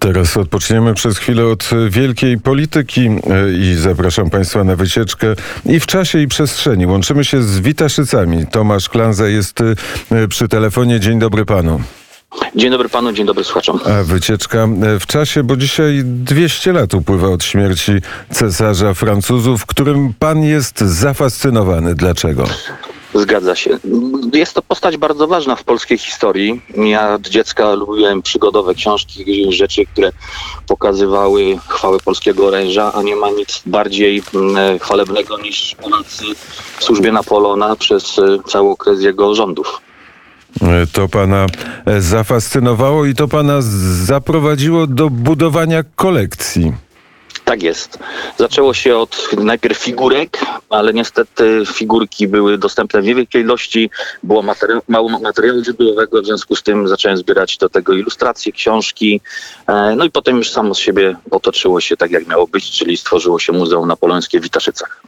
Teraz 0.00 0.36
odpoczniemy 0.36 0.94
przez 0.94 1.18
chwilę 1.18 1.46
od 1.46 1.70
wielkiej 1.90 2.38
polityki 2.38 3.00
e, 3.00 3.10
i 3.52 3.74
zapraszam 3.74 4.30
Państwa 4.30 4.64
na 4.64 4.76
wycieczkę 4.76 5.26
i 5.66 5.80
w 5.80 5.86
czasie 5.86 6.20
i 6.20 6.28
przestrzeni. 6.28 6.86
Łączymy 6.86 7.24
się 7.24 7.42
z 7.42 7.60
Witaszycami. 7.60 8.46
Tomasz 8.46 8.88
Klanza 8.88 9.28
jest 9.28 9.60
e, 9.60 10.28
przy 10.28 10.48
telefonie. 10.48 11.00
Dzień 11.00 11.18
dobry 11.18 11.44
Panu. 11.44 11.80
Dzień 12.54 12.70
dobry 12.70 12.88
panu, 12.88 13.12
dzień 13.12 13.26
dobry 13.26 13.44
słuchaczom. 13.44 13.80
A 13.84 14.02
wycieczka 14.02 14.58
e, 14.58 15.00
w 15.00 15.06
czasie, 15.06 15.42
bo 15.42 15.56
dzisiaj 15.56 16.02
200 16.04 16.72
lat 16.72 16.94
upływa 16.94 17.28
od 17.28 17.44
śmierci 17.44 17.92
cesarza 18.32 18.94
Francuzów, 18.94 19.66
którym 19.66 20.14
pan 20.18 20.42
jest 20.42 20.80
zafascynowany. 20.80 21.94
Dlaczego? 21.94 22.44
Zgadza 23.14 23.56
się. 23.56 23.78
Jest 24.32 24.54
to 24.54 24.62
postać 24.62 24.96
bardzo 24.96 25.26
ważna 25.26 25.56
w 25.56 25.64
polskiej 25.64 25.98
historii. 25.98 26.62
Ja 26.76 27.14
od 27.14 27.28
dziecka 27.28 27.74
lubiłem 27.74 28.22
przygodowe 28.22 28.74
książki, 28.74 29.52
rzeczy, 29.52 29.86
które 29.86 30.12
pokazywały 30.66 31.58
chwałę 31.68 31.98
polskiego 32.04 32.46
oręża, 32.46 32.92
a 32.92 33.02
nie 33.02 33.16
ma 33.16 33.30
nic 33.30 33.62
bardziej 33.66 34.22
mm, 34.34 34.78
chwalebnego 34.78 35.38
niż 35.38 35.74
Polacy 35.74 36.24
w 36.78 36.84
służbie 36.84 37.12
Napoleona 37.12 37.76
przez 37.76 38.18
e, 38.18 38.38
cały 38.48 38.70
okres 38.70 39.02
jego 39.02 39.34
rządów. 39.34 39.80
E, 40.62 40.86
To 40.92 41.08
pana 41.08 41.46
e, 41.86 42.00
zafascynowało 42.00 43.06
i 43.06 43.14
to 43.14 43.28
pana 43.28 43.58
zaprowadziło 44.04 44.86
do 44.86 45.10
budowania 45.10 45.82
kolekcji. 45.96 46.72
Tak 47.50 47.62
jest. 47.62 47.98
Zaczęło 48.38 48.74
się 48.74 48.96
od 48.96 49.28
najpierw 49.38 49.78
figurek, 49.78 50.38
ale 50.68 50.92
niestety 50.92 51.62
figurki 51.66 52.28
były 52.28 52.58
dostępne 52.58 53.02
w 53.02 53.04
niewielkiej 53.04 53.42
ilości, 53.42 53.90
było 54.22 54.42
materiał, 54.42 54.80
mało 54.88 55.08
materiału 55.08 55.64
źródłowego, 55.64 56.22
w 56.22 56.26
związku 56.26 56.56
z 56.56 56.62
tym 56.62 56.88
zacząłem 56.88 57.16
zbierać 57.16 57.56
do 57.58 57.68
tego 57.68 57.92
ilustracje, 57.92 58.52
książki. 58.52 59.20
E, 59.66 59.94
No 59.96 60.04
i 60.04 60.10
potem 60.10 60.36
już 60.36 60.50
samo 60.50 60.74
z 60.74 60.78
siebie 60.78 61.16
otoczyło 61.30 61.80
się 61.80 61.96
tak, 61.96 62.10
jak 62.10 62.26
miało 62.26 62.46
być, 62.46 62.70
czyli 62.70 62.96
stworzyło 62.96 63.38
się 63.38 63.52
Muzeum 63.52 63.88
Napoleońskie 63.88 64.40
w 64.40 64.42
Witaszycach. 64.42 65.02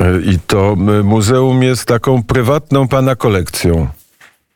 E, 0.00 0.20
I 0.20 0.38
to 0.46 0.72
m, 0.72 1.04
muzeum 1.06 1.62
jest 1.62 1.84
taką 1.86 2.22
prywatną 2.22 2.88
pana 2.88 3.16
kolekcją. 3.16 3.88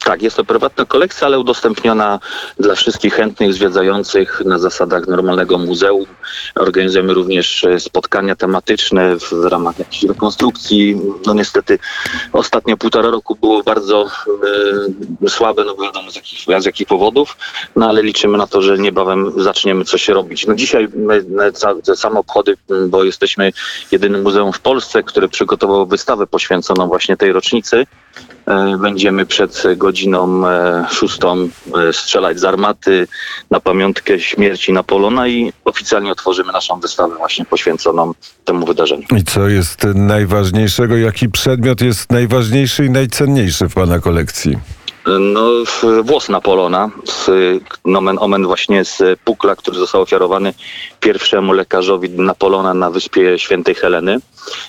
Tak, 0.05 0.22
jest 0.22 0.36
to 0.36 0.44
prywatna 0.44 0.84
kolekcja, 0.84 1.27
ale 1.27 1.38
udostępniona 1.38 2.20
dla 2.58 2.74
wszystkich 2.74 3.14
chętnych 3.14 3.55
zwiedzających 3.55 4.42
na 4.44 4.58
zasadach 4.58 5.06
normalnego 5.06 5.58
muzeum. 5.58 6.06
Organizujemy 6.55 7.14
również 7.14 7.64
e, 7.64 7.80
spotkania 7.80 8.36
tematyczne 8.36 9.16
w 9.19 9.33
ramach 9.44 9.78
jakichś 9.78 10.02
rekonstrukcji. 10.02 10.96
No 11.27 11.34
niestety 11.34 11.78
ostatnie 12.33 12.77
półtora 12.77 13.11
roku 13.11 13.36
było 13.36 13.62
bardzo 13.62 14.11
e, 15.24 15.28
słabe, 15.28 15.64
no 15.64 15.77
wiadomo 15.77 16.11
z 16.11 16.16
jakich, 16.16 16.39
z 16.58 16.64
jakich 16.64 16.89
powodów, 16.89 17.36
no 17.77 17.89
ale 17.89 18.02
liczymy 18.02 18.39
na 18.39 18.46
to, 18.46 18.62
że 18.62 18.78
niebawem 18.78 19.33
zaczniemy 19.36 19.84
coś 19.84 20.08
robić. 20.08 20.46
No 20.46 20.55
dzisiaj 20.55 20.89
my, 20.94 21.24
te 21.84 21.96
same 21.96 22.18
obchody, 22.18 22.56
bo 22.89 23.05
jesteśmy 23.05 23.52
jedynym 23.92 24.22
muzeum 24.22 24.52
w 24.52 24.61
Polsce, 24.61 25.02
które 25.02 25.28
przygotowało 25.28 25.86
wystawę 25.86 26.27
poświęconą 26.27 26.86
właśnie 26.86 27.16
tej 27.16 27.33
rocznicy. 27.33 27.86
E, 28.46 28.78
Będziemy 28.78 29.26
przed 29.26 29.62
godziną 29.76 30.48
e, 30.48 30.86
szóstą 30.90 31.48
e, 31.88 31.92
strzelać 31.92 32.40
z 32.40 32.44
armaty 32.44 33.08
na 33.50 33.60
pamiątkę 33.60 34.20
śmierci 34.20 34.72
Napoleona 34.72 35.28
i 35.28 35.52
oficjalnie 35.64 36.12
otworzymy 36.12 36.52
naszą 36.52 36.80
wystawę 36.80 37.16
właśnie 37.16 37.44
poświęconą 37.44 38.12
temu 38.44 38.66
wydarzeniu. 38.66 39.02
I 39.16 39.24
co 39.24 39.48
jest 39.48 39.84
najważniejszego? 39.94 40.96
Jaki 40.96 41.28
przedmiot 41.28 41.80
jest 41.80 42.10
najważniejszy 42.10 42.84
i 42.84 42.90
najcenniejszy 42.90 43.68
w 43.68 43.74
pana 43.74 43.98
kolekcji? 43.98 44.58
No, 45.06 45.50
włos 46.02 46.28
Napoleona, 46.28 46.91
z, 47.05 47.30
nomen 47.84 48.19
omen 48.20 48.47
właśnie 48.47 48.84
z 48.84 49.02
Pukla, 49.24 49.56
który 49.56 49.78
został 49.78 50.02
ofiarowany 50.02 50.55
pierwszemu 51.00 51.52
lekarzowi 51.52 52.11
Napoleona 52.11 52.74
na 52.74 52.91
wyspie 52.91 53.38
Świętej 53.38 53.74
Heleny, 53.74 54.19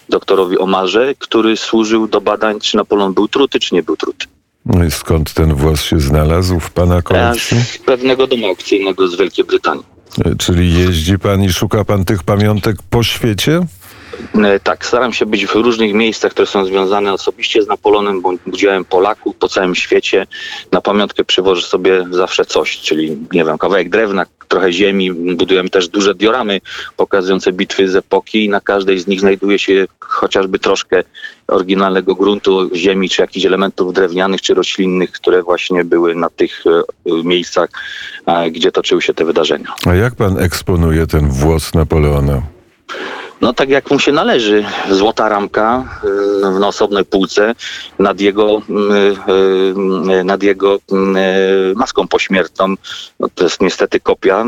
doktorowi 0.09 0.57
Omarze, 0.57 1.15
który 1.19 1.57
służył 1.57 2.07
do 2.07 2.21
badań, 2.21 2.59
czy 2.59 2.77
Napoleon 2.77 3.13
był 3.13 3.27
truty, 3.27 3.59
czy 3.59 3.75
nie 3.75 3.83
był 3.83 3.97
truty. 3.97 4.25
No 4.65 4.85
i 4.85 4.91
skąd 4.91 5.33
ten 5.33 5.53
włos 5.53 5.81
się 5.81 5.99
znalazł 5.99 6.59
w 6.59 6.71
pana 6.71 7.01
kolekcji? 7.01 7.61
Z 7.61 7.77
pewnego 7.77 8.27
domu 8.27 8.47
aukcyjnego 8.47 9.07
z 9.07 9.15
Wielkiej 9.15 9.45
Brytanii. 9.45 9.83
E, 10.25 10.35
Czyli 10.35 10.73
jeździ 10.73 11.19
pan 11.19 11.43
i 11.43 11.53
szuka 11.53 11.85
pan 11.85 12.05
tych 12.05 12.23
pamiątek 12.23 12.75
po 12.89 13.03
świecie? 13.03 13.61
E, 14.43 14.59
Tak, 14.59 14.85
staram 14.85 15.13
się 15.13 15.25
być 15.25 15.45
w 15.45 15.55
różnych 15.55 15.93
miejscach, 15.93 16.31
które 16.31 16.47
są 16.47 16.65
związane 16.65 17.13
osobiście 17.13 17.61
z 17.63 17.67
Napoleonem, 17.67 18.21
bo 18.21 18.33
udziałem 18.47 18.85
Polaków 18.85 19.35
po 19.35 19.47
całym 19.47 19.75
świecie. 19.75 20.27
Na 20.71 20.81
pamiątkę 20.81 21.23
przywożę 21.23 21.67
sobie 21.67 22.05
zawsze 22.11 22.45
coś, 22.45 22.77
czyli 22.77 23.17
nie 23.31 23.45
wiem, 23.45 23.57
kawałek 23.57 23.89
drewna, 23.89 24.25
trochę 24.47 24.73
ziemi. 24.73 25.13
Budujemy 25.13 25.69
też 25.69 25.87
duże 25.87 26.15
dioramy 26.15 26.61
pokazujące 26.97 27.51
bitwy 27.51 27.87
z 27.87 27.95
epoki 27.95 28.45
i 28.45 28.49
na 28.49 28.61
każdej 28.61 28.99
z 28.99 29.07
nich 29.07 29.19
znajduje 29.19 29.59
się 29.59 29.85
chociażby 29.99 30.59
troszkę 30.59 31.03
oryginalnego 31.47 32.15
gruntu, 32.15 32.69
ziemi, 32.75 33.09
czy 33.09 33.21
jakichś 33.21 33.45
elementów 33.45 33.93
drewnianych, 33.93 34.41
czy 34.41 34.53
roślinnych, 34.53 35.11
które 35.11 35.43
właśnie 35.43 35.83
były 35.83 36.15
na 36.15 36.29
tych 36.29 36.63
e, 36.67 37.23
miejscach, 37.23 37.69
e, 38.25 38.51
gdzie 38.51 38.71
toczyły 38.71 39.01
się 39.01 39.13
te 39.13 39.25
wydarzenia. 39.25 39.73
A 39.85 39.95
jak 39.95 40.15
pan 40.15 40.39
eksponuje 40.39 41.07
ten 41.07 41.29
włos 41.29 41.73
Napoleona? 41.73 42.41
No 43.45 43.53
tak 43.53 43.69
jak 43.69 43.91
mu 43.91 43.99
się 43.99 44.11
należy. 44.11 44.65
Złota 44.91 45.29
ramka 45.29 45.99
y, 46.55 46.59
na 46.59 46.67
osobnej 46.67 47.05
półce 47.05 47.55
nad 47.99 48.19
jego, 48.19 48.57
y, 48.57 50.11
y, 50.19 50.23
nad 50.23 50.43
jego 50.43 50.75
y, 50.75 50.79
maską 51.75 52.07
pośmiertną. 52.07 52.75
No 53.19 53.27
to 53.35 53.43
jest 53.43 53.61
niestety 53.61 53.99
kopia, 53.99 54.45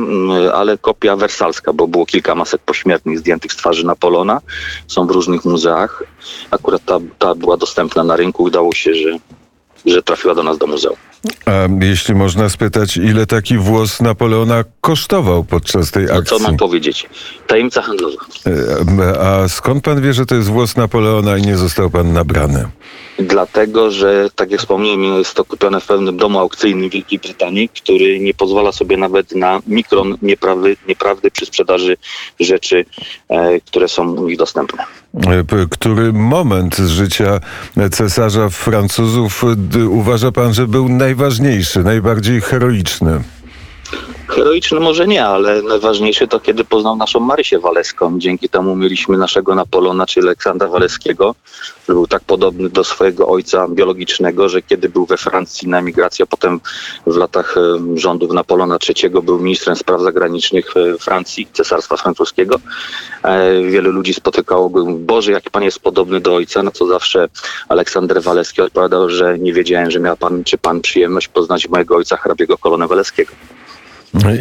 y, 0.47 0.53
ale 0.53 0.78
kopia 0.78 1.16
wersalska, 1.16 1.74
bo 1.74 1.88
było 1.88 2.06
kilka 2.06 2.35
masek 2.35 2.62
pośmiertnych 2.62 3.19
zdjętych 3.19 3.53
z 3.53 3.56
twarzy 3.56 3.85
Napoleona. 3.85 4.41
Są 4.88 5.08
w 5.08 5.12
różnych 5.12 5.46
muzeach. 5.46 6.03
Akurat 6.52 6.81
ta, 6.85 7.00
ta 7.19 7.35
była 7.35 7.58
dostępna 7.58 8.03
na 8.03 8.16
rynku. 8.16 8.44
Udało 8.44 8.74
się, 8.74 8.94
że, 8.94 9.09
że 9.85 10.03
trafiła 10.03 10.35
do 10.35 10.44
nas 10.44 10.58
do 10.58 10.68
muzeum. 10.68 10.97
A 11.45 11.51
jeśli 11.85 12.16
można 12.16 12.50
spytać, 12.50 12.97
ile 12.97 13.25
taki 13.25 13.57
włos 13.57 14.01
Napoleona 14.01 14.63
kosztował 14.81 15.44
podczas 15.44 15.91
tej 15.91 16.03
No, 16.05 16.09
co 16.13 16.16
akcji? 16.19 16.41
mam 16.41 16.57
powiedzieć? 16.57 17.09
Tajemnica 17.47 17.81
handlowa. 17.81 18.17
E, 19.03 19.19
A 19.22 19.47
skąd 19.47 19.83
pan 19.83 20.01
wie, 20.01 20.13
że 20.13 20.25
to 20.25 20.35
jest 20.35 20.50
włos 20.50 20.75
Napoleona 20.75 21.38
i 21.38 21.41
nie 21.41 21.57
został 21.57 21.89
pan 21.89 22.13
nabrany? 22.13 22.66
Dlatego, 23.19 23.91
że 23.91 24.29
tak 24.35 24.51
jak 24.51 24.59
wspomniałem, 24.59 25.03
jest 25.03 25.33
to 25.33 25.45
kupione 25.45 25.79
w 25.81 25.85
pewnym 25.85 26.17
domu 26.17 26.39
aukcyjnym 26.39 26.89
w 26.89 26.94
Wielkiej 26.94 27.19
Brytanii, 27.19 27.69
który 27.69 28.19
nie 28.19 28.34
pozwala 28.34 28.72
sobie 28.72 28.97
nawet 28.97 29.35
na 29.35 29.59
mikron 29.67 30.17
nieprawdy, 30.22 30.78
nieprawdy 30.88 31.31
przy 31.31 31.45
sprzedaży 31.45 31.97
rzeczy, 32.39 32.85
e, 33.29 33.61
które 33.61 33.88
są 33.88 34.09
u 34.11 34.28
nich 34.28 34.38
dostępne. 34.38 34.84
E, 35.28 35.67
Który 35.72 36.13
moment 36.13 36.75
z 36.78 36.89
życia 36.89 37.39
cesarza 37.91 38.49
Francuzów 38.49 39.44
uważa 39.89 40.31
pan, 40.31 40.53
że 40.53 40.67
był 40.67 40.89
najważniejszy, 41.07 41.84
najbardziej 41.84 42.41
heroiczny? 42.41 43.19
Heroiczny 44.27 44.79
może 44.79 45.07
nie, 45.07 45.25
ale 45.25 45.61
najważniejsze 45.61 46.27
to 46.27 46.39
kiedy 46.39 46.63
poznał 46.63 46.95
naszą 46.95 47.19
Marysię 47.19 47.59
Waleską. 47.59 48.19
Dzięki 48.19 48.49
temu 48.49 48.75
mieliśmy 48.75 49.17
naszego 49.17 49.55
Napoleona, 49.55 50.05
czyli 50.05 50.25
Aleksandra 50.27 50.67
Waleskiego, 50.67 51.35
który 51.83 51.95
był 51.95 52.07
tak 52.07 52.23
podobny 52.23 52.69
do 52.69 52.83
swojego 52.83 53.27
ojca 53.27 53.67
biologicznego, 53.67 54.49
że 54.49 54.61
kiedy 54.61 54.89
był 54.89 55.05
we 55.05 55.17
Francji 55.17 55.67
na 55.67 55.79
emigracji, 55.79 56.23
a 56.23 56.25
potem 56.25 56.59
w 57.07 57.15
latach 57.15 57.55
e, 57.57 57.97
rządów 57.97 58.31
Napoleona 58.31 58.77
III 58.89 59.09
był 59.09 59.39
ministrem 59.39 59.75
spraw 59.75 60.01
zagranicznych 60.01 60.77
e, 60.77 60.97
Francji, 60.97 61.47
Cesarstwa 61.53 61.97
Francuskiego. 61.97 62.59
E, 63.23 63.61
Wielu 63.61 63.91
ludzi 63.91 64.13
spotykało 64.13 64.69
go, 64.69 64.85
Boże, 64.85 65.31
jaki 65.31 65.49
pan 65.49 65.63
jest 65.63 65.79
podobny 65.79 66.19
do 66.19 66.35
ojca, 66.35 66.63
na 66.63 66.71
co 66.71 66.87
zawsze 66.87 67.29
Aleksander 67.69 68.21
Waleski 68.21 68.61
odpowiadał, 68.61 69.09
że 69.09 69.39
nie 69.39 69.53
wiedziałem, 69.53 69.91
że 69.91 69.99
miał 69.99 70.17
pan, 70.17 70.43
czy 70.43 70.57
pan 70.57 70.81
przyjemność 70.81 71.27
poznać 71.27 71.67
mojego 71.67 71.95
ojca, 71.95 72.17
hrabiego 72.17 72.57
kolonę 72.57 72.87
Waleskiego. 72.87 73.31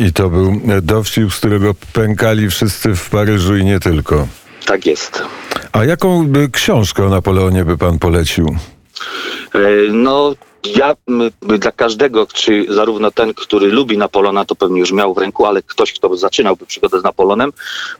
I 0.01 0.13
to 0.13 0.31
był 0.31 0.61
dowcip, 0.83 1.33
z 1.33 1.39
którego 1.39 1.75
pękali 1.93 2.51
wszyscy 2.51 2.95
w 2.95 3.11
Paryżu 3.11 3.57
i 3.57 3.65
nie 3.65 3.81
tylko. 3.81 4.29
Tak 4.67 4.87
jest. 4.87 5.23
A 5.73 5.85
jaką 5.85 6.33
książkę 6.53 7.07
o 7.07 7.09
Napoleonie 7.09 7.65
by 7.65 7.79
pan 7.79 7.99
polecił? 7.99 8.57
E, 9.55 9.59
No, 9.93 10.35
ja 10.77 10.95
dla 11.41 11.73
każdego, 11.73 12.27
czy 12.27 12.67
zarówno 12.69 13.11
ten, 13.11 13.35
który 13.35 13.67
lubi 13.67 13.99
Napoleona, 13.99 14.45
to 14.45 14.55
pewnie 14.55 14.81
już 14.81 14.93
miał 14.93 15.15
w 15.15 15.19
ręku, 15.19 15.47
ale 15.47 15.63
ktoś, 15.63 15.93
kto 15.93 16.17
zaczynałby 16.17 16.67
przygodę 16.67 17.01
z 17.01 17.05
Napoleonem, 17.05 17.53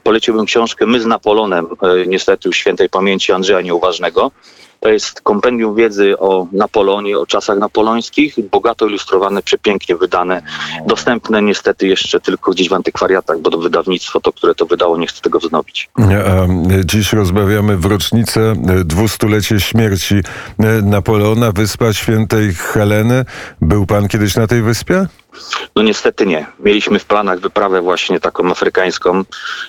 poleciłbym 0.03 0.45
książkę 0.45 0.85
My 0.85 0.99
z 0.99 1.05
Napoleonem, 1.05 1.65
e, 1.65 2.07
niestety 2.07 2.49
już 2.49 2.57
świętej 2.57 2.89
pamięci 2.89 3.31
Andrzeja 3.31 3.61
Nieuważnego. 3.61 4.31
To 4.79 4.89
jest 4.89 5.21
kompendium 5.21 5.75
wiedzy 5.75 6.19
o 6.19 6.47
Napoleonie, 6.51 7.19
o 7.19 7.25
czasach 7.25 7.57
napoleońskich, 7.57 8.35
bogato 8.51 8.85
ilustrowane, 8.85 9.41
przepięknie 9.41 9.95
wydane, 9.95 10.41
dostępne 10.87 11.41
niestety 11.41 11.87
jeszcze 11.87 12.19
tylko 12.19 12.51
gdzieś 12.51 12.69
w 12.69 12.73
antykwariatach, 12.73 13.39
bo 13.39 13.49
to 13.49 13.57
wydawnictwo, 13.57 14.19
to, 14.19 14.33
które 14.33 14.55
to 14.55 14.65
wydało, 14.65 14.97
nie 14.97 15.07
chce 15.07 15.21
tego 15.21 15.39
wznowić. 15.39 15.89
A 15.97 16.47
dziś 16.85 17.13
rozmawiamy 17.13 17.77
w 17.77 17.85
rocznicę 17.85 18.53
dwustulecie 18.85 19.59
śmierci 19.59 20.15
e, 20.15 20.81
Napoleona, 20.81 21.51
Wyspa 21.51 21.93
Świętej 21.93 22.53
Heleny. 22.53 23.25
Był 23.61 23.85
pan 23.85 24.07
kiedyś 24.07 24.35
na 24.35 24.47
tej 24.47 24.61
wyspie? 24.61 25.07
No 25.75 25.83
niestety 25.83 26.25
nie. 26.25 26.45
Mieliśmy 26.59 26.99
w 26.99 27.05
planach 27.05 27.39
wyprawę 27.39 27.81
właśnie 27.81 28.19
taką 28.19 28.51
afrykańską, 28.51 29.23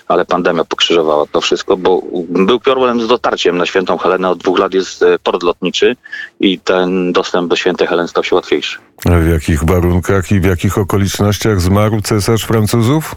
ale 0.07 0.25
pandemia 0.25 0.65
pokrzyżowała 0.65 1.25
to 1.31 1.41
wszystko, 1.41 1.77
bo 1.77 2.01
był 2.29 2.59
problem 2.59 3.01
z 3.01 3.07
dotarciem 3.07 3.57
na 3.57 3.65
Świętą 3.65 3.97
Helenę. 3.97 4.29
Od 4.29 4.37
dwóch 4.37 4.59
lat 4.59 4.73
jest 4.73 5.03
e, 5.03 5.19
port 5.19 5.43
lotniczy 5.43 5.95
i 6.39 6.59
ten 6.59 7.13
dostęp 7.13 7.49
do 7.49 7.55
Świętej 7.55 7.87
Heleny 7.87 8.07
stał 8.07 8.23
się 8.23 8.35
łatwiejszy. 8.35 8.79
W 9.05 9.31
jakich 9.31 9.63
warunkach 9.63 10.31
i 10.31 10.39
w 10.39 10.45
jakich 10.45 10.77
okolicznościach 10.77 11.61
zmarł 11.61 12.01
cesarz 12.01 12.43
Francuzów? 12.43 13.15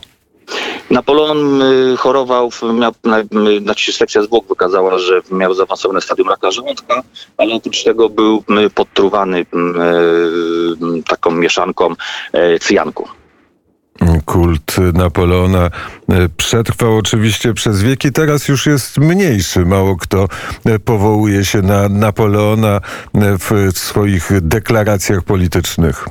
Napoleon 0.90 1.62
y, 1.62 1.96
chorował, 1.96 2.50
miał, 2.74 2.92
y, 3.48 3.60
znaczy 3.60 3.92
sekcja 3.92 4.22
zwłok 4.22 4.48
wykazała, 4.48 4.98
że 4.98 5.20
miał 5.30 5.54
zaawansowane 5.54 6.00
stadium 6.00 6.28
raka 6.28 6.50
żołądka, 6.50 7.02
ale 7.36 7.54
oprócz 7.54 7.84
tego 7.84 8.08
był 8.08 8.44
y, 8.66 8.70
podtruwany 8.70 9.46
taką 11.08 11.30
mieszanką 11.30 11.94
cyjanku. 12.60 13.08
Kult 14.24 14.76
Napoleona 14.94 15.70
przetrwał 16.36 16.96
oczywiście 16.96 17.54
przez 17.54 17.82
wieki, 17.82 18.12
teraz 18.12 18.48
już 18.48 18.66
jest 18.66 18.98
mniejszy. 18.98 19.66
Mało 19.66 19.96
kto 19.96 20.28
powołuje 20.84 21.44
się 21.44 21.62
na 21.62 21.88
Napoleona 21.88 22.80
w 23.14 23.78
swoich 23.78 24.30
deklaracjach 24.40 25.22
politycznych. 25.22 26.06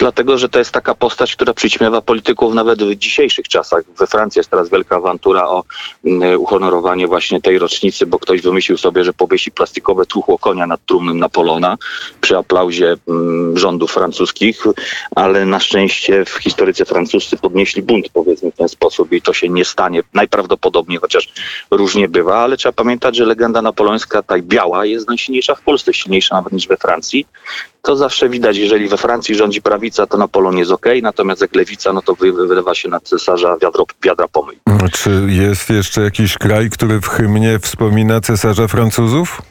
Dlatego, 0.00 0.38
że 0.38 0.48
to 0.48 0.58
jest 0.58 0.72
taka 0.72 0.94
postać, 0.94 1.36
która 1.36 1.54
przyćmiewa 1.54 2.00
polityków 2.00 2.54
nawet 2.54 2.82
w 2.82 2.94
dzisiejszych 2.94 3.48
czasach. 3.48 3.84
We 3.98 4.06
Francji 4.06 4.38
jest 4.38 4.50
teraz 4.50 4.70
wielka 4.70 4.96
awantura 4.96 5.48
o 5.48 5.64
mm, 6.04 6.40
uhonorowanie 6.40 7.06
właśnie 7.06 7.40
tej 7.40 7.58
rocznicy, 7.58 8.06
bo 8.06 8.18
ktoś 8.18 8.42
wymyślił 8.42 8.78
sobie, 8.78 9.04
że 9.04 9.12
powiesi 9.12 9.50
plastikowe 9.50 10.06
truchło 10.06 10.38
konia 10.38 10.66
nad 10.66 10.86
trumnym 10.86 11.18
Napoleona 11.18 11.76
przy 12.30 12.36
aplauzie 12.36 12.96
mm, 13.08 13.58
rządów 13.58 13.92
francuskich, 13.92 14.64
ale 15.16 15.46
na 15.46 15.60
szczęście 15.60 16.24
w 16.24 16.30
historyce 16.30 16.84
francuscy 16.84 17.36
podnieśli 17.36 17.82
bunt, 17.82 18.08
powiedzmy 18.12 18.50
w 18.50 18.56
ten 18.56 18.68
sposób 18.68 19.12
i 19.12 19.22
to 19.22 19.32
się 19.32 19.48
nie 19.48 19.64
stanie 19.64 20.02
najprawdopodobniej, 20.14 20.98
chociaż 20.98 21.28
różnie 21.70 22.08
bywa, 22.08 22.38
ale 22.38 22.56
trzeba 22.56 22.72
pamiętać, 22.72 23.16
że 23.16 23.24
legenda 23.24 23.62
napoleońska, 23.62 24.22
ta 24.22 24.34
biała, 24.38 24.86
jest 24.86 25.08
najsilniejsza 25.08 25.54
w 25.54 25.60
Polsce, 25.60 25.94
silniejsza 25.94 26.34
nawet 26.34 26.52
niż 26.52 26.68
we 26.68 26.76
Francji 26.76 27.26
to 27.82 27.96
zawsze 27.96 28.28
widać, 28.28 28.56
jeżeli 28.56 28.88
we 28.88 28.96
Francji 28.96 29.34
rządzi 29.34 29.62
prawica, 29.62 30.06
to 30.06 30.16
Napoleon 30.18 30.58
jest 30.58 30.70
ok, 30.70 30.86
natomiast 31.02 31.40
jak 31.40 31.54
lewica, 31.54 31.92
no 31.92 32.02
to 32.02 32.14
wy- 32.14 32.46
wylewa 32.46 32.74
się 32.74 32.88
na 32.88 33.00
cesarza 33.00 33.56
wiadro, 33.62 33.86
wiadra 34.02 34.28
pomyj. 34.28 34.58
Czy 34.92 35.10
jest 35.28 35.70
jeszcze 35.70 36.00
jakiś 36.02 36.38
kraj, 36.38 36.70
który 36.70 37.00
w 37.00 37.08
hymnie 37.08 37.58
wspomina 37.58 38.20
cesarza 38.20 38.68
Francuzów? 38.68 39.42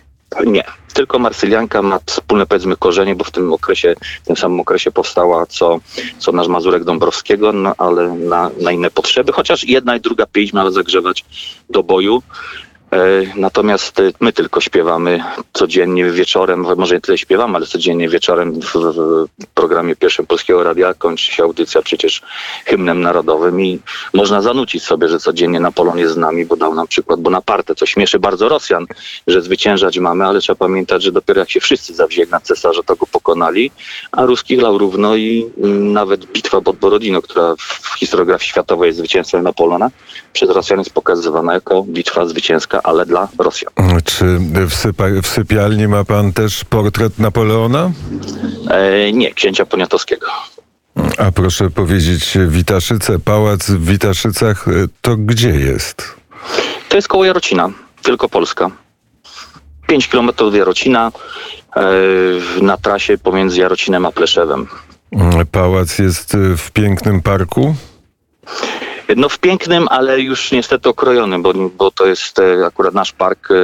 Nie, 0.45 0.63
tylko 0.93 1.19
Marsylianka 1.19 1.81
ma 1.81 1.99
wspólne 2.05 2.45
powiedzmy 2.45 2.75
korzenie, 2.75 3.15
bo 3.15 3.23
w 3.23 3.31
tym 3.31 3.53
okresie, 3.53 3.95
w 4.23 4.27
tym 4.27 4.37
samym 4.37 4.59
okresie 4.59 4.91
powstała 4.91 5.45
co, 5.45 5.79
co 6.17 6.31
nasz 6.31 6.47
Mazurek 6.47 6.83
Dąbrowskiego, 6.83 7.53
no, 7.53 7.73
ale 7.77 8.09
na, 8.09 8.51
na 8.61 8.71
inne 8.71 8.91
potrzeby, 8.91 9.31
chociaż 9.31 9.63
jedna 9.63 9.95
i 9.95 10.01
druga 10.01 10.25
pieśń 10.25 10.55
miała 10.55 10.71
zagrzewać 10.71 11.25
do 11.69 11.83
boju. 11.83 12.23
E, 12.91 12.99
Natomiast 13.35 13.99
e, 13.99 14.11
my 14.19 14.33
tylko 14.33 14.61
śpiewamy 14.61 15.23
codziennie 15.53 16.05
wieczorem, 16.05 16.65
może 16.77 16.95
nie 16.95 17.01
tyle 17.01 17.17
śpiewamy, 17.17 17.55
ale 17.55 17.65
codziennie 17.65 18.09
wieczorem 18.09 18.61
w, 18.61 18.73
programie 19.53 19.95
pierwszym 19.95 20.25
Polskiego 20.25 20.63
Radia 20.63 20.93
kończy 20.93 21.31
się 21.31 21.43
audycja 21.43 21.81
przecież 21.81 22.21
hymnem 22.65 23.01
narodowym 23.01 23.61
i 23.61 23.79
można 24.13 24.41
zanucić 24.41 24.83
sobie, 24.83 25.07
że 25.07 25.19
codziennie 25.19 25.59
Napoleon 25.59 25.97
jest 25.97 26.13
z 26.13 26.17
nami, 26.17 26.45
bo 26.45 26.55
dał 26.55 26.75
nam 26.75 26.87
przykład 26.87 27.19
Bonaparte, 27.19 27.75
co 27.75 27.85
śmieszy 27.85 28.19
bardzo 28.19 28.49
Rosjan, 28.49 28.85
że 29.27 29.41
zwyciężać 29.41 29.99
mamy, 29.99 30.25
ale 30.25 30.39
trzeba 30.39 30.55
pamiętać, 30.55 31.03
że 31.03 31.11
dopiero 31.11 31.39
jak 31.39 31.49
się 31.49 31.59
wszyscy 31.59 31.93
zawzięli 31.93 32.29
na 32.29 32.39
cesarza, 32.39 32.83
to 32.83 32.95
go 32.95 33.05
pokonali, 33.11 33.71
a 34.11 34.25
ruskich 34.25 34.61
lał 34.61 34.77
równo 34.77 35.15
i 35.15 35.51
nawet 35.79 36.25
bitwa 36.25 36.61
pod 36.61 36.75
Borodino, 36.75 37.21
która 37.21 37.55
w 37.59 37.99
historiografii 37.99 38.49
światowej 38.49 38.87
jest 38.87 38.99
zwycięstwem 38.99 39.43
Napoleona, 39.43 39.89
przez 40.33 40.49
Rosjan 40.49 40.79
jest 40.79 40.93
pokazywana 40.93 41.53
jako 41.53 41.83
bitwa 41.83 42.25
zwycięska, 42.25 42.78
ale 42.83 43.05
dla 43.05 43.27
Rosjan. 43.39 43.73
Czy 44.03 44.25
w, 44.67 44.73
sypa- 44.73 45.21
w 45.21 45.27
sypialni 45.27 45.87
ma 45.87 46.05
pan 46.05 46.33
też 46.33 46.63
portret 46.65 47.19
Napoleona? 47.19 47.91
E, 48.69 49.13
nie, 49.13 49.33
księcia 49.33 49.65
Poniatowskiego. 49.65 50.27
A 51.17 51.31
proszę 51.31 51.69
powiedzieć, 51.69 52.37
Witaszyce, 52.47 53.19
pałac 53.19 53.69
w 53.71 53.85
Witaszycach, 53.85 54.67
e, 54.67 54.71
to 55.01 55.17
gdzie 55.17 55.49
jest? 55.49 56.15
To 56.89 56.95
jest 56.95 57.07
koło 57.07 57.25
Jarocina, 57.25 57.69
Wielkopolska. 58.05 58.71
5 59.87 60.07
kilometrów 60.09 60.47
od 60.47 60.55
Jarocina, 60.55 61.11
e, 61.75 61.81
na 62.61 62.77
trasie 62.77 63.17
pomiędzy 63.17 63.59
Jarocinem 63.59 64.05
a 64.05 64.11
Pleszewem. 64.11 64.67
Pałac 65.51 65.99
jest 65.99 66.35
e, 66.35 66.57
w 66.57 66.71
pięknym 66.71 67.21
parku? 67.21 67.75
No 69.15 69.29
w 69.29 69.39
pięknym, 69.39 69.87
ale 69.87 70.21
już 70.21 70.51
niestety 70.51 70.89
okrojonym, 70.89 71.41
bo, 71.41 71.53
bo 71.53 71.91
to 71.91 72.07
jest 72.07 72.39
e, 72.39 72.65
akurat 72.65 72.93
nasz 72.93 73.11
park 73.11 73.51
e, 73.51 73.55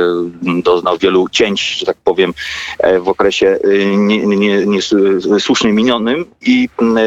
doznał 0.62 0.98
wielu 0.98 1.30
cięć, 1.30 1.78
że 1.80 1.86
tak 1.86 1.98
powiem, 2.04 2.34
e, 2.80 3.00
w 3.00 3.10
okresie 3.10 3.60
e, 3.64 3.86
nie, 3.86 4.26
nie, 4.26 4.38
nie, 4.38 4.66
minionym 5.74 6.26
i 6.42 6.70
m, 6.80 6.98
e, 6.98 7.02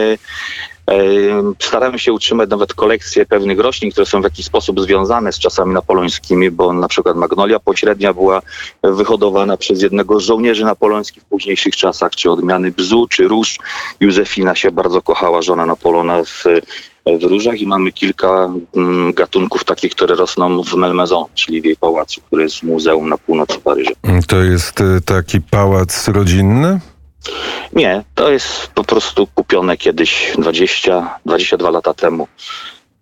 staramy 1.59 1.99
się 1.99 2.13
utrzymać 2.13 2.51
nawet 2.51 2.75
kolekcję 2.75 3.27
pewnych 3.27 3.59
roślin, 3.61 3.91
które 3.91 4.07
są 4.07 4.21
w 4.21 4.25
jakiś 4.25 4.47
sposób 4.47 4.81
związane 4.81 5.33
z 5.33 5.39
czasami 5.39 5.75
napoleońskimi, 5.75 6.51
bo 6.51 6.73
na 6.73 6.89
przykład 6.89 7.17
magnolia 7.17 7.61
pośrednia 7.61 8.15
była 8.15 8.43
wyhodowana 8.83 9.57
przez 9.57 9.83
jednego 9.83 10.21
z 10.21 10.23
żołnierzy 10.23 10.65
napoleońskich 10.65 11.23
w 11.23 11.27
późniejszych 11.27 11.77
czasach, 11.77 12.13
czy 12.13 12.31
odmiany 12.31 12.71
bzu, 12.71 13.07
czy 13.11 13.29
róż. 13.29 13.59
Józefina 14.01 14.55
się 14.55 14.71
bardzo 14.71 15.03
kochała, 15.03 15.43
żona 15.43 15.67
Napoleona 15.67 16.25
w 16.25 16.45
w 17.17 17.23
różach 17.23 17.61
i 17.61 17.67
mamy 17.67 17.93
kilka 17.93 18.51
mm, 18.77 19.13
gatunków 19.13 19.65
takich, 19.65 19.93
które 19.93 20.15
rosną 20.15 20.63
w 20.63 20.75
Melmaison, 20.75 21.25
czyli 21.35 21.63
w 21.63 21.65
jej 21.65 21.77
pałacu, 21.77 22.21
który 22.21 22.43
jest 22.43 22.57
w 22.57 22.63
muzeum 22.63 23.09
na 23.09 23.19
północy 23.19 23.59
Paryża. 23.59 23.91
To 24.27 24.37
jest 24.37 24.81
e, 24.81 25.01
taki 25.01 25.41
pałac 25.41 26.09
rodzinny? 26.09 26.81
Nie, 27.73 28.05
to 28.15 28.31
jest 28.31 28.67
po 28.75 28.85
prostu 28.85 29.27
kupione 29.35 29.77
kiedyś 29.77 30.33
20, 30.39 31.19
22 31.27 31.71
lata 31.71 31.95
temu 31.95 32.29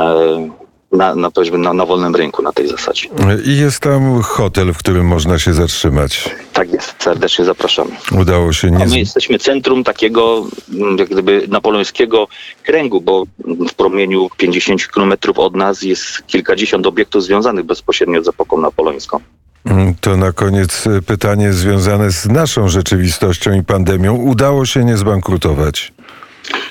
e, 0.00 0.48
na, 0.92 1.14
na, 1.14 1.30
powiedzmy 1.30 1.58
na, 1.58 1.72
na 1.72 1.86
wolnym 1.86 2.16
rynku 2.16 2.42
na 2.42 2.52
tej 2.52 2.68
zasadzie. 2.68 3.08
I 3.44 3.56
jest 3.56 3.80
tam 3.80 4.22
hotel, 4.22 4.72
w 4.72 4.78
którym 4.78 5.06
można 5.06 5.38
się 5.38 5.52
zatrzymać. 5.54 6.30
Tak 6.52 6.72
jest, 6.72 6.94
serdecznie 6.98 7.44
zapraszamy. 7.44 7.90
Udało 8.20 8.52
się 8.52 8.68
A 8.68 8.70
nie... 8.70 8.78
my 8.84 8.88
z- 8.90 8.94
jesteśmy 8.94 9.38
centrum 9.38 9.84
takiego 9.84 10.46
mm, 10.74 10.98
jak 10.98 11.08
gdyby 11.08 11.44
napoleońskiego 11.48 12.28
kręgu, 12.62 13.00
bo 13.00 13.24
w 13.70 13.74
promieniu 13.74 14.28
50 14.36 14.88
kilometrów 14.92 15.38
od 15.38 15.56
nas 15.56 15.82
jest 15.82 16.26
kilkadziesiąt 16.26 16.86
obiektów 16.86 17.22
związanych 17.24 17.64
bezpośrednio 17.64 18.22
z 18.22 18.28
epoką 18.28 18.60
napoleońską. 18.60 19.20
Mm, 19.66 19.94
To 20.00 20.16
na 20.16 20.32
koniec 20.32 20.86
e, 20.86 21.02
pytanie 21.02 21.52
związane 21.52 22.10
z 22.10 22.26
naszą 22.26 22.68
rzeczywistością 22.68 23.52
i 23.52 23.62
pandemią. 23.62 24.14
Udało 24.14 24.66
się 24.66 24.84
nie 24.84 24.96
zbankrutować? 24.96 25.92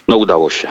No 0.07 0.17
udało 0.17 0.49
się. 0.49 0.67